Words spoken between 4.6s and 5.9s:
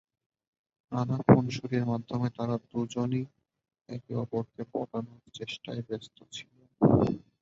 পটানোর চেষ্টায়